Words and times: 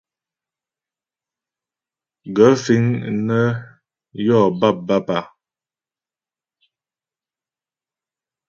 Gaə̂ 2.35 2.51
fíŋ 2.63 2.83
nə́ 3.25 3.45
yó 4.25 4.37
bâpbǎp 4.59 5.07
a? 5.17 5.19